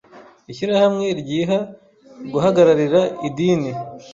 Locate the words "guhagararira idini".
2.31-3.71